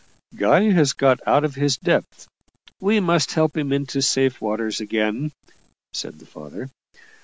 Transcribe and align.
"Guy 0.35 0.71
has 0.71 0.93
got 0.93 1.19
out 1.27 1.45
of 1.45 1.53
his 1.53 1.77
depth 1.77 2.27
we 2.79 2.99
must 2.99 3.33
help 3.35 3.55
him 3.55 3.71
into 3.71 4.01
safe 4.01 4.41
waters 4.41 4.81
again," 4.81 5.31
said 5.91 6.17
the 6.17 6.25
father. 6.25 6.71